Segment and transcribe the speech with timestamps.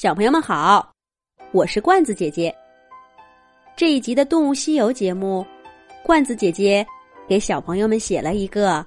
[0.00, 0.94] 小朋友们好，
[1.52, 2.56] 我是罐子姐姐。
[3.76, 5.46] 这一集的《动物西游》节目，
[6.02, 6.86] 罐子姐姐
[7.28, 8.82] 给小朋友们写了一个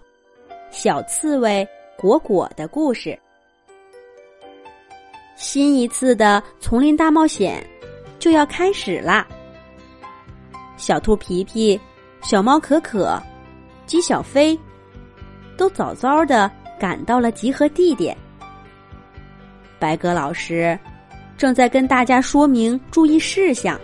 [0.71, 1.63] 小刺猬
[1.99, 3.15] 果果的故事。
[5.35, 7.63] 新一次的丛林大冒险
[8.17, 9.27] 就要开始啦！
[10.77, 11.79] 小兔皮皮、
[12.23, 13.21] 小猫可可、
[13.85, 14.59] 鸡小飞
[15.55, 18.17] 都早早的赶到了集合地点。
[19.77, 20.75] 白鸽老师
[21.37, 23.79] 正在跟大家说明注意事项。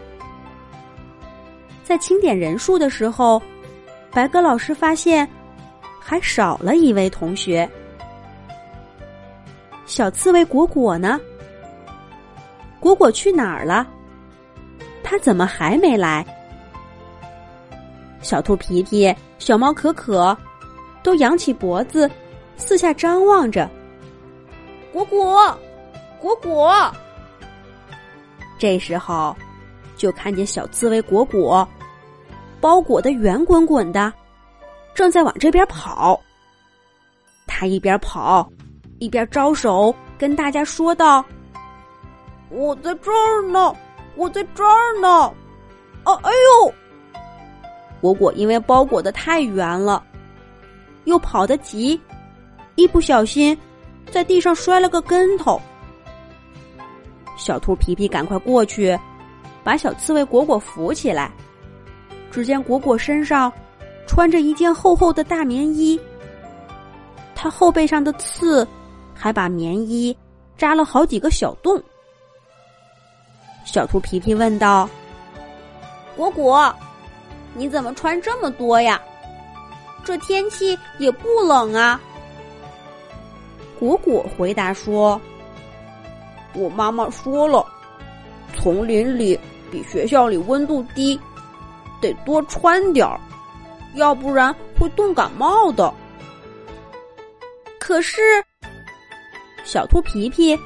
[1.83, 3.41] 在清点人数的时候，
[4.11, 5.27] 白鸽老师发现
[5.99, 7.69] 还少了一位同学。
[9.85, 11.19] 小刺猬果果呢？
[12.79, 13.87] 果果去哪儿了？
[15.03, 16.25] 他怎么还没来？
[18.21, 20.37] 小兔皮皮、小猫可可
[21.01, 22.09] 都扬起脖子，
[22.55, 23.67] 四下张望着。
[24.93, 25.59] 果果，
[26.21, 26.93] 果果。
[28.59, 29.35] 这时候，
[29.95, 31.67] 就看见小刺猬果果
[32.61, 34.13] 包裹的圆滚滚的，
[34.93, 36.19] 正在往这边跑。
[37.47, 38.47] 他一边跑，
[38.99, 41.23] 一边招手跟大家说道
[42.51, 43.75] ：“我在这儿呢，
[44.15, 45.33] 我在这儿呢。”
[46.05, 46.73] 哦，哎呦！
[48.01, 50.03] 果果因为包裹的太圆了，
[51.05, 51.99] 又跑得急，
[52.75, 53.57] 一不小心
[54.11, 55.61] 在地上摔了个跟头。
[57.39, 58.99] 小兔皮皮赶快过去，
[59.63, 61.31] 把小刺猬果果扶起来。
[62.29, 63.51] 只见果果身上
[64.05, 65.99] 穿着一件厚厚的大棉衣，
[67.33, 68.67] 他后背上的刺
[69.15, 70.15] 还把棉衣
[70.57, 71.81] 扎了好几个小洞。
[73.65, 74.87] 小兔皮皮问道
[76.15, 76.71] ：“果果。”
[77.55, 79.01] 你怎么穿这么多呀？
[80.03, 81.99] 这天气也不冷啊。
[83.79, 85.19] 果果回答说
[86.53, 87.65] ：“我妈妈说了，
[88.55, 89.39] 丛林里
[89.71, 91.19] 比学校里温度低，
[92.01, 93.19] 得多穿点儿，
[93.95, 95.93] 要不然会冻感冒的。”
[97.79, 98.21] 可是，
[99.63, 100.57] 小兔皮皮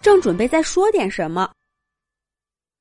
[0.00, 1.50] 正准备再说点什么，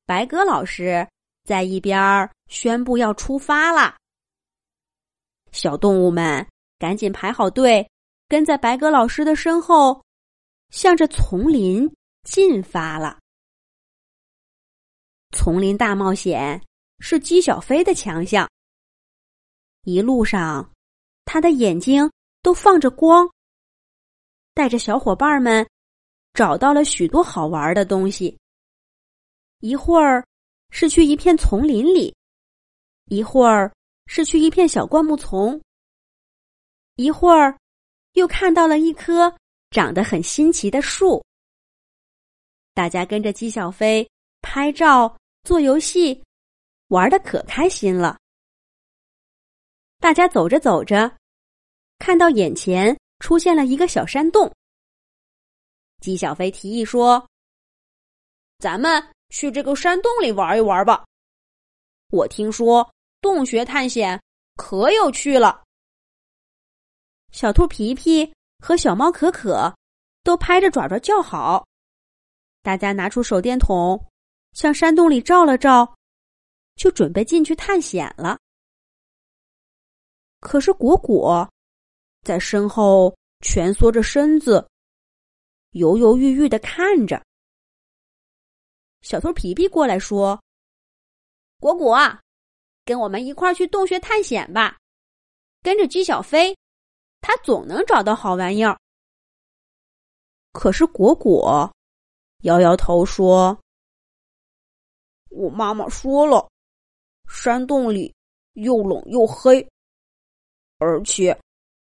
[0.06, 1.08] 白鸽老师。
[1.46, 3.98] 在一边宣布要出发啦！
[5.52, 6.48] 小动物们
[6.80, 7.86] 赶紧排好队，
[8.30, 10.02] 跟在白鸽老师的身后，
[10.70, 11.94] 向着丛林
[12.24, 13.20] 进发了。
[15.32, 16.62] 丛林大冒险
[17.00, 18.50] 是姬小飞的强项。
[19.84, 20.72] 一路上，
[21.26, 22.12] 他的眼睛
[22.42, 23.30] 都放着光，
[24.54, 25.68] 带着小伙伴们
[26.34, 28.38] 找到了许多好玩的东西。
[29.60, 30.26] 一会儿。
[30.76, 32.16] 是去一片丛林里，
[33.06, 33.72] 一会儿
[34.08, 35.62] 是去一片小灌木丛，
[36.96, 37.56] 一会儿
[38.14, 39.32] 又看到了一棵
[39.70, 41.24] 长得很新奇的树。
[42.74, 44.10] 大家跟着姬小飞
[44.42, 46.24] 拍照、做游戏，
[46.88, 48.18] 玩的可开心了。
[50.00, 51.18] 大家走着走着，
[52.00, 54.52] 看到眼前出现了一个小山洞。
[56.02, 57.28] 姬小飞提议说
[58.60, 59.04] ：“咱们。”
[59.34, 61.04] 去这个山洞里玩一玩吧！
[62.12, 62.88] 我听说
[63.20, 64.22] 洞穴探险
[64.58, 65.64] 可有趣了。
[67.32, 69.76] 小兔皮皮和小猫可可
[70.24, 71.66] 都拍着爪爪叫好，
[72.64, 74.04] 大家拿出手电筒
[74.54, 75.96] 向山洞里照了照，
[76.76, 78.40] 就准备进去探险了。
[80.40, 81.48] 可是果果
[82.22, 84.66] 在身后蜷缩着身子，
[85.72, 87.22] 犹犹豫豫的看着。
[89.02, 90.42] 小偷皮皮过来说
[91.60, 91.98] ：“果果，
[92.86, 94.78] 跟我们一块儿去洞穴探险吧！
[95.62, 96.58] 跟着鸡小飞，
[97.20, 98.80] 他总能找到好玩意儿。”
[100.54, 101.73] 可是果果
[102.44, 103.58] 摇摇头说
[105.32, 106.50] ：“我妈妈说了，
[107.28, 108.14] 山洞里
[108.54, 109.66] 又冷又黑，
[110.78, 111.38] 而且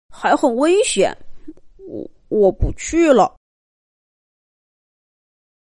[0.08, 1.16] 还很危险，
[1.78, 3.36] 我我不去了。”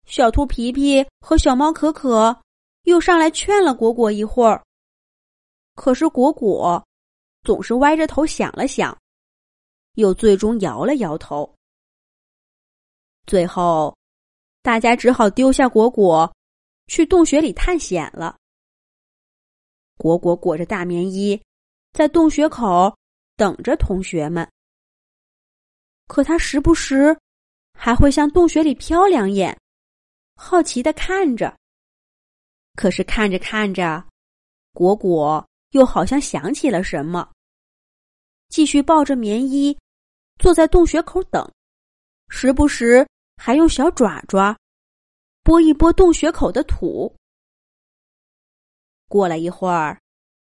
[0.06, 2.42] 小兔皮皮和小猫可可
[2.82, 4.64] 又上来劝了果果一会儿，
[5.74, 6.82] 可是果果
[7.42, 8.98] 总是歪着头想了想，
[9.94, 11.54] 又最终摇了摇头。
[13.26, 13.94] 最后，
[14.68, 16.30] 大家只好丢下果果，
[16.88, 18.36] 去洞穴里探险了。
[19.96, 21.42] 果果裹着大棉衣，
[21.94, 22.94] 在洞穴口
[23.34, 24.46] 等着同学们，
[26.06, 27.18] 可他时不时
[27.72, 29.58] 还会向洞穴里瞟两眼。
[30.34, 31.56] 好奇的看着，
[32.74, 34.06] 可是看着看着，
[34.74, 37.26] 果果又好像想起了什么，
[38.50, 39.74] 继续抱着棉衣，
[40.38, 41.50] 坐在洞穴口等，
[42.28, 44.58] 时不时还用小爪爪
[45.44, 47.14] 拨一拨洞穴口的土。
[49.08, 49.98] 过了一会儿，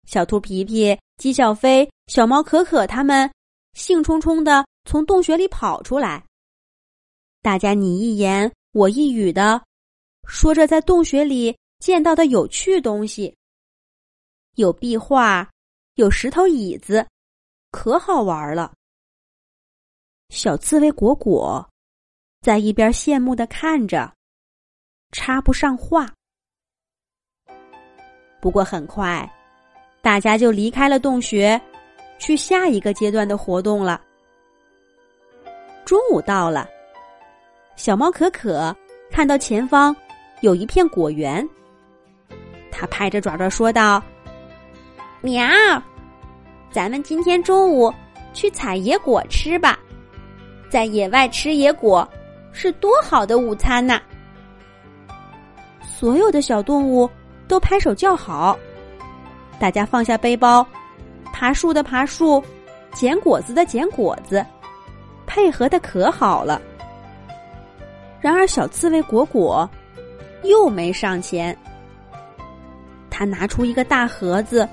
[0.07, 3.31] 小兔皮皮、鸡小飞、小猫可可他们
[3.75, 6.25] 兴冲冲的从洞穴里跑出来。
[7.43, 9.63] 大家你一言我一语的
[10.27, 13.37] 说着在洞穴里见到的有趣东西，
[14.57, 15.49] 有壁画，
[15.95, 17.07] 有石头椅子，
[17.71, 18.75] 可好玩了。
[20.31, 21.70] 小刺猬果果
[22.41, 24.11] 在一边羡慕的看着，
[25.13, 26.09] 插不上话。
[28.41, 29.31] 不过很快，
[30.01, 31.61] 大家就离开了洞穴，
[32.19, 34.01] 去下一个阶段的活动了。
[35.85, 36.67] 中午到了，
[37.77, 38.75] 小猫可可
[39.11, 39.95] 看到前方
[40.41, 41.47] 有一片果园，
[42.71, 44.03] 它拍着爪爪说道
[45.21, 45.45] ：“喵，
[46.71, 47.93] 咱们今天中午
[48.33, 49.79] 去采野果吃吧，
[50.71, 52.09] 在野外吃野果
[52.53, 54.01] 是多好的午餐呐！”
[55.83, 57.11] 所有的小动物。
[57.51, 58.57] 都拍手叫好，
[59.59, 60.65] 大家放下背包，
[61.33, 62.41] 爬树的爬树，
[62.93, 64.47] 捡果子的捡果子，
[65.27, 66.63] 配合的可好了。
[68.21, 69.69] 然而，小刺猬果果
[70.45, 71.59] 又没上前。
[73.11, 74.69] 他拿出一个大盒子，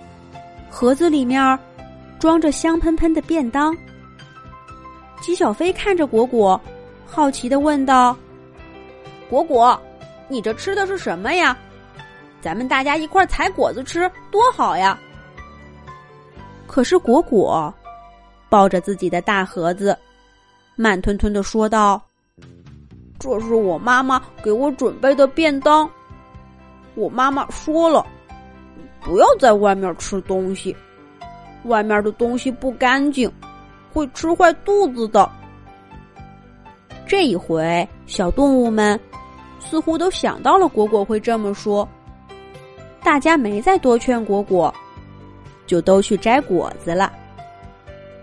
[0.69, 1.57] 盒子里面
[2.19, 3.75] 装着香喷喷的便当。
[5.19, 6.61] 吉小飞看着果果，
[7.09, 8.15] 好奇的问道
[9.29, 9.79] ：“果果，
[10.27, 11.57] 你这吃的是什么呀？”
[12.39, 14.97] 咱们大家一块采果子吃，多好呀！
[16.67, 17.73] 可是果果
[18.49, 19.97] 抱着自己的大盒子，
[20.75, 22.01] 慢吞吞的说道
[23.17, 25.89] ：“这是我妈妈给我准备的便当。
[26.93, 28.05] 我妈妈说了，
[29.01, 30.75] 不要在外面吃东西，
[31.63, 33.31] 外面的东西不干净，
[33.91, 35.29] 会吃坏肚子的。”
[37.07, 38.99] 这一回，小动物们
[39.59, 41.87] 似乎都想到了果果会这么说。
[43.01, 44.73] 大家没再多劝果果，
[45.65, 47.13] 就都去摘果子了。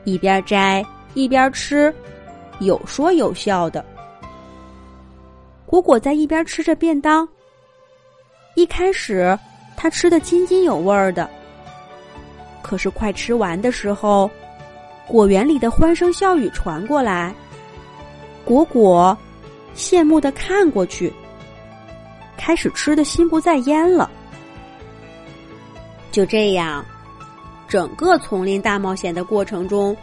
[0.04, 0.84] 一边摘
[1.14, 1.92] 一边吃，
[2.60, 3.82] 有说有笑的。
[5.64, 7.26] 果果在一边吃着便当。
[8.54, 9.36] 一开始
[9.76, 11.28] 他吃的津津有味的，
[12.62, 14.31] 可是快吃完的时候，
[15.08, 17.34] 果园里的欢声笑语传过来，
[18.44, 19.17] 果果
[19.75, 21.12] 羡慕的看过去，
[22.37, 24.11] 开始吃的心不在焉了。
[26.12, 26.85] 就这样，
[27.67, 29.96] 整个丛林大冒险的过程中，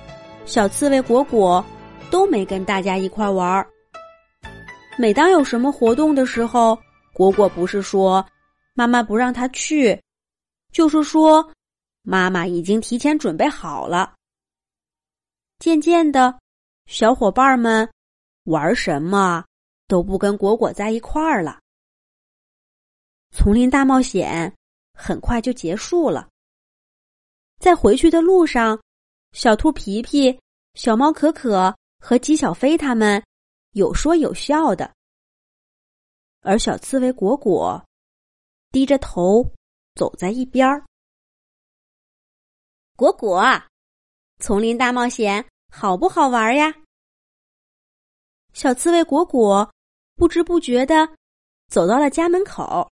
[0.45, 1.63] 小刺猬果果
[2.09, 3.67] 都没跟大家一块玩儿。
[4.97, 6.77] 每当有什么活动的时候，
[7.13, 8.25] 果果不是说
[8.73, 9.97] 妈妈不让他去，
[10.73, 11.47] 就是说
[12.01, 14.13] 妈妈已经提前准备好了。
[15.59, 16.38] 渐渐的，
[16.88, 17.88] 小伙伴们
[18.43, 19.45] 玩什么
[19.88, 21.59] 都不跟果果在一块儿了。
[23.31, 24.53] 丛林大冒险。
[24.93, 26.29] 很快就结束了。
[27.57, 28.79] 在回去的路上，
[29.31, 30.39] 小兔皮皮、
[30.75, 33.23] 小猫可可和鸡小飞他们
[33.71, 34.93] 有说有笑的，
[36.41, 37.83] 而小刺猬果果
[38.71, 39.43] 低着头
[39.95, 40.85] 走在一边儿。
[42.95, 43.43] 果果，
[44.38, 46.71] 丛林大冒险好不好玩呀？
[48.53, 49.69] 小刺猬果果
[50.15, 51.07] 不知不觉的
[51.68, 52.89] 走到了家门口。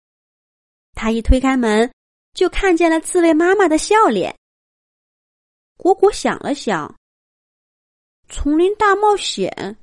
[0.94, 1.92] 他一推开门，
[2.34, 4.36] 就看见了刺猬妈妈的笑脸。
[5.78, 6.94] 果果想了想，
[8.30, 9.78] 丛林大冒险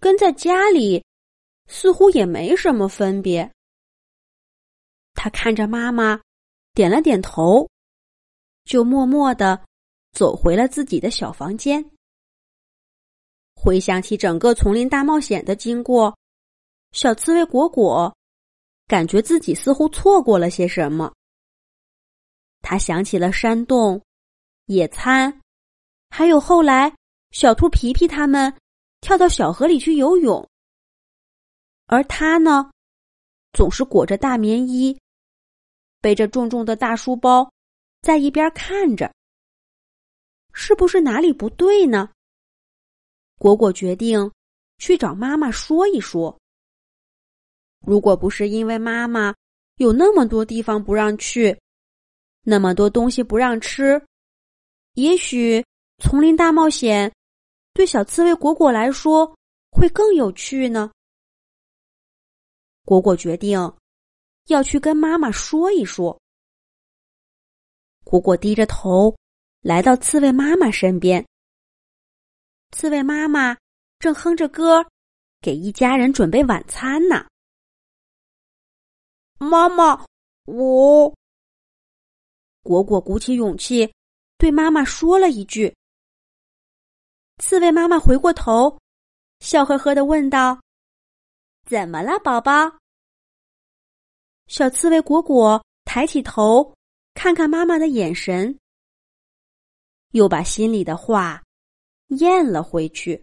[0.00, 1.04] 跟在家里
[1.66, 3.50] 似乎也没什么分别。
[5.14, 6.20] 他看着妈妈，
[6.72, 7.68] 点了点头，
[8.64, 9.64] 就默默的
[10.12, 11.84] 走回了自己的小房间。
[13.64, 16.14] 回想起整个丛林大冒险的经过，
[16.92, 18.14] 小刺猬果果。
[18.86, 21.10] 感觉自己似乎错过了些什么。
[22.60, 24.02] 他想起了山洞、
[24.66, 25.40] 野餐，
[26.10, 26.94] 还有后来
[27.30, 28.54] 小兔皮皮他们
[29.00, 30.46] 跳到小河里去游泳，
[31.86, 32.70] 而他呢，
[33.54, 35.00] 总是裹着大棉衣，
[36.02, 37.50] 背着重重的大书包，
[38.02, 39.10] 在一边看着。
[40.52, 42.10] 是不是哪里不对呢？
[43.44, 44.32] 果果决定
[44.78, 46.34] 去找妈妈说一说。
[47.86, 49.34] 如果不是因为妈妈
[49.76, 51.54] 有那么多地方不让去，
[52.40, 54.02] 那么多东西不让吃，
[54.94, 55.62] 也许
[55.98, 57.12] 丛林大冒险
[57.74, 59.36] 对小刺猬果果来说
[59.70, 60.90] 会更有趣呢。
[62.86, 63.60] 果果决定
[64.46, 66.18] 要去跟妈妈说一说。
[68.04, 69.14] 果果低着头
[69.60, 71.22] 来到刺猬妈妈身边，
[72.74, 73.56] 刺猬妈妈
[74.00, 74.84] 正哼着歌
[75.40, 77.24] 给一家人准备晚餐呢。
[79.38, 80.04] 妈妈，
[80.46, 81.14] 我……
[82.64, 83.94] 果果鼓起勇气
[84.38, 85.72] 对妈妈说了一句。
[87.38, 88.76] 刺猬妈妈回过头，
[89.38, 90.60] 笑呵呵的问道
[91.70, 92.52] ：“怎么了，宝宝？”
[94.48, 96.74] 小刺猬果果抬起头，
[97.14, 98.58] 看看妈妈的眼神，
[100.10, 101.40] 又把心里的话
[102.18, 103.22] 咽了回去。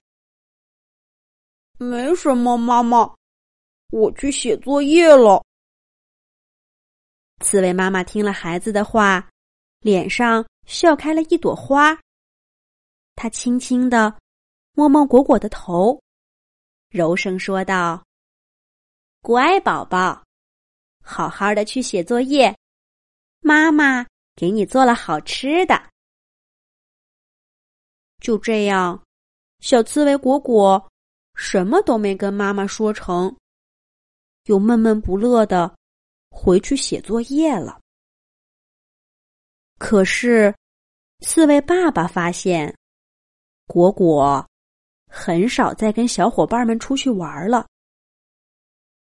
[1.77, 3.15] 没什么，妈妈，
[3.89, 5.43] 我去写作业了。
[7.39, 9.27] 刺猬妈妈听了孩子的话，
[9.79, 11.99] 脸上笑开了一朵花。
[13.15, 14.15] 她轻轻的
[14.73, 15.99] 摸摸果果的头，
[16.89, 18.03] 柔声说道
[19.21, 20.23] ：“乖宝宝，
[21.03, 22.55] 好好的去写作业，
[23.39, 24.05] 妈妈
[24.35, 25.81] 给你做了好吃的。”
[28.21, 29.03] 就这样，
[29.59, 30.87] 小刺猬果果。
[31.33, 33.35] 什么都没跟妈妈说成，
[34.43, 35.73] 又闷闷不乐的
[36.29, 37.79] 回去写作业了。
[39.79, 40.53] 可是，
[41.21, 42.77] 刺猬爸爸发现，
[43.65, 44.45] 果果
[45.07, 47.65] 很少再跟小伙伴们出去玩了，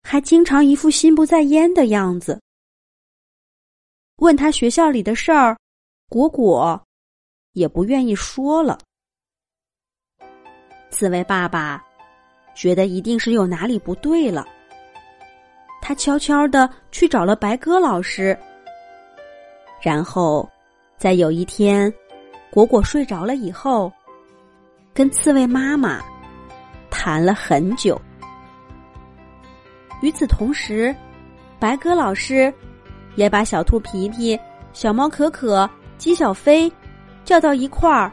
[0.02, 2.40] 还经常一副心不在焉的样子。
[4.16, 5.58] 问他学校里的事儿，
[6.08, 6.80] 果果
[7.52, 8.78] 也不愿意说了。
[10.90, 11.82] 刺猬爸爸。
[12.54, 14.44] 觉得一定是有哪里不对了，
[15.80, 18.36] 他悄悄的去找了白鸽老师，
[19.80, 20.50] 然后，
[20.96, 21.92] 在有一天，
[22.50, 23.92] 果果睡着了以后，
[24.92, 26.00] 跟刺猬妈妈
[26.90, 28.00] 谈了很久。
[30.02, 30.92] 与此同时，
[31.60, 32.52] 白鸽老师
[33.14, 34.36] 也把小兔皮皮、
[34.72, 36.68] 小猫可可、鸡小飞
[37.24, 38.10] 叫到一块儿，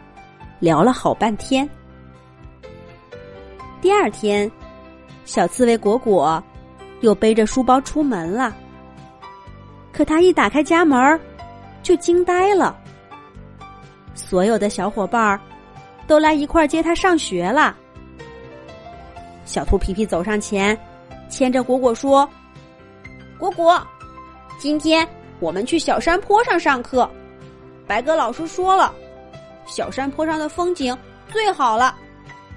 [0.59, 1.67] 聊了好半天。
[3.85, 4.51] 第二天，
[5.25, 6.43] 小刺猬果果
[7.01, 8.51] 又背着书包出门了。
[9.93, 11.21] 可他一打开家门，
[11.83, 12.75] 就惊呆了。
[14.15, 15.39] 所有的小伙伴儿
[16.07, 17.77] 都来一块儿接他上学了。
[19.45, 20.75] 小兔皮皮走上前，
[21.29, 22.27] 牵着果果说
[23.37, 23.79] ：“果果，
[24.57, 25.07] 今天
[25.39, 27.07] 我们去小山坡上上课。
[27.85, 28.91] 白鸽老师说了，
[29.67, 31.95] 小山坡上的风景最好了。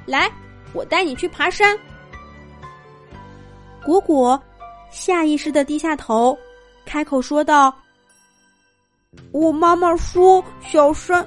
[0.06, 0.26] 来。”
[0.72, 1.76] 我带你去爬山。
[3.84, 4.40] 果果
[4.90, 6.37] 下意识的低下头，
[6.84, 7.75] 开口说道
[9.32, 11.26] ：“我妈妈说小山。”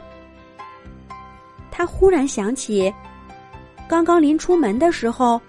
[1.72, 2.94] 他忽然想起，
[3.88, 5.42] 刚刚临出门的时候，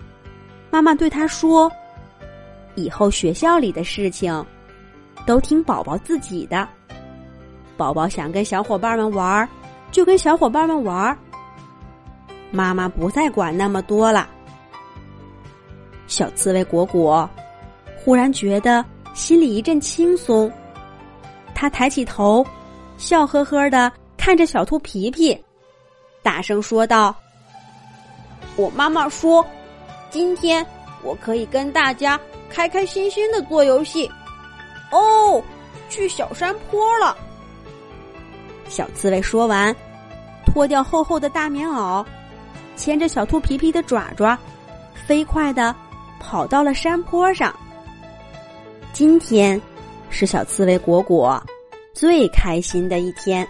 [0.70, 1.70] 妈妈对他说
[2.76, 4.44] ：“以后学校里的事情，
[5.26, 6.66] 都听宝宝自己的。
[7.76, 9.46] 宝宝想跟小伙伴们玩，
[9.90, 11.16] 就跟小伙伴们玩。”
[12.52, 14.28] 妈妈不再管那么多了。
[16.06, 17.28] 小刺猬果果
[18.04, 20.52] 忽然觉得心里一阵轻松，
[21.54, 22.46] 他抬起头，
[22.98, 25.36] 笑呵呵的看着小兔皮皮，
[26.22, 27.14] 大声说道
[28.56, 29.44] ：“我妈妈说，
[30.10, 30.64] 今天
[31.02, 34.10] 我可以跟大家开开心心的做游戏。
[34.90, 35.42] 哦，
[35.88, 37.16] 去小山坡了。”
[38.68, 39.74] 小刺猬说完，
[40.46, 42.04] 脱掉厚厚的大棉袄。
[42.76, 44.38] 牵着小兔皮皮的爪爪，
[45.06, 45.74] 飞快的
[46.18, 47.54] 跑到了山坡上。
[48.92, 49.60] 今天
[50.10, 51.42] 是小刺猬果果
[51.92, 53.48] 最开心的一天。